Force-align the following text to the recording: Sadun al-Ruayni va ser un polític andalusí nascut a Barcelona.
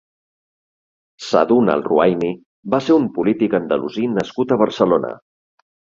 Sadun 1.25 1.69
al-Ruayni 1.73 2.29
va 2.75 2.79
ser 2.87 2.97
un 3.01 3.05
polític 3.19 3.55
andalusí 3.59 4.07
nascut 4.15 4.55
a 4.55 4.59
Barcelona. 4.63 5.13